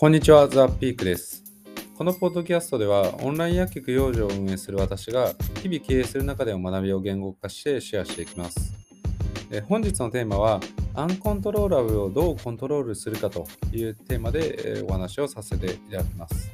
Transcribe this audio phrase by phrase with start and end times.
[0.00, 1.42] こんにちは、ザ・ピークです。
[1.96, 8.74] このポッドキャストでは、オンライン薬局養生を運営する私が、日々経営する中での学びを言語化してシェアしていきます。
[9.50, 10.60] え本日のテーマは、
[10.94, 16.48] アンコントローラブをどうコントロールするかというテーマでお話をさせていただきます。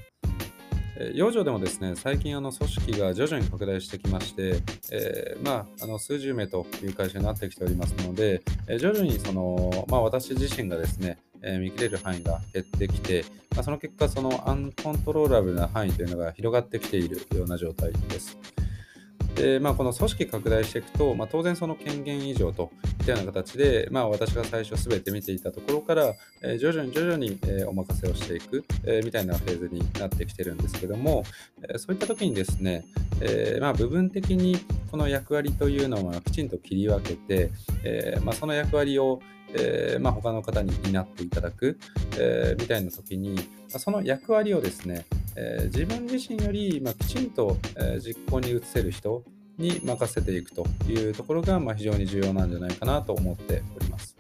[1.13, 18.39] 養生でもですね、最近あの組織が徐々に拡大してきまして、えーまあ、あの数十名という会社になってきておりますので、え徐々にその、まあ、私自身がですね、え見切れる範囲が減ってきて、まあ、その結果、そのアンコントローラブルな範囲というのが広がってきているような状態です。
[19.35, 22.71] でまあ、この組織拡大していくと、まあ、当然その権限以上と
[23.01, 31.25] いったような形で、まあ、私が最初すべて見ていたところから、えー徐々に徐々に、えーお任せをしていく、えーみたいなフェーズになってきてるんですけども、
[31.69, 32.85] えそういった時にですね、
[33.21, 34.59] えまあ、部分的に
[34.91, 37.51] この役割というのはきちんと切り分けて、
[37.83, 39.21] えまあ、その役割を、
[39.55, 41.79] えーまあ、他の方に担っていただく、
[42.19, 43.41] えーみたいな時に、ま
[43.75, 49.23] あその役割をですね、えー自分自身より、まあ、きちんと、えー実行に移せる人
[49.59, 54.17] に任せていくというところが、まあ、非常に重要なんじゃないかなと思っております。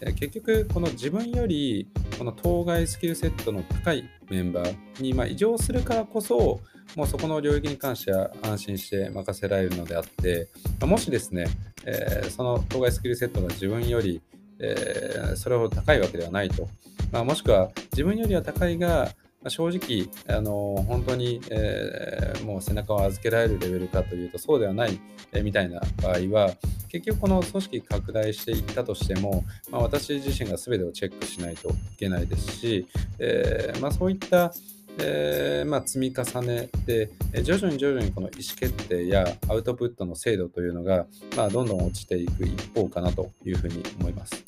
[0.00, 6.60] えー結局、この自分よりこの当該スキルセットの高いメンバーに、まあ、異常するからこそ、
[6.96, 10.48] もうそこの領域に関しては安心して任せられるのであって、
[10.80, 11.46] まあもしですね、
[11.84, 14.22] えーその当該スキルセットが自分より、
[14.60, 16.68] えーそれほど高いわけではないと、
[17.12, 19.10] まあ、もしくは自分よりは高いが、
[19.42, 24.98] まあ正直、あの本当に、えーもう背中を預けられるレベルかというとそうではない、
[25.32, 26.54] えーみたいな場合は
[26.88, 32.86] 結局この組織拡大していったとしても、まあ、私自身が全てをチェックしないといけないですし、
[33.18, 34.52] えーまあ、そういった
[35.00, 37.10] えーまあ、積み重ねで、
[37.44, 44.44] 徐々に徐々にこの意思決定やアウトプットの精度というのが、まあ、どんどん落ちていく一方かなというふうに思います。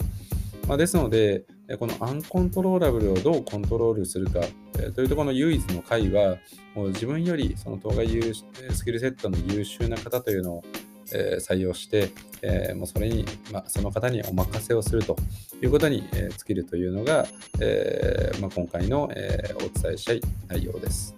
[0.66, 1.44] まあ、ですので、
[1.78, 4.40] このアンコントローラブルをどうコントロールするか、
[4.78, 6.38] えというところの唯一の解は、
[6.74, 10.64] もう自分よりその当該優スキルセットの優秀な方というのを、
[11.12, 12.10] え採用して、
[12.42, 15.16] えもうそれに、ま、その方にお任せをすると
[15.60, 17.26] いうことに、え尽きるというのが、
[17.60, 21.14] えま、今回の、えお伝えしたい内容です。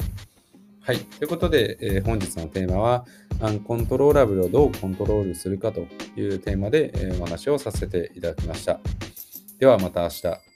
[0.84, 0.98] はい。
[0.98, 3.06] ということで、えー本日のテーマは、
[3.40, 5.86] アンコントローラブルをどうコントロールするかと
[6.16, 8.80] いうテーマで、えーお話をさせていただきました。
[9.62, 10.51] ではまた明日。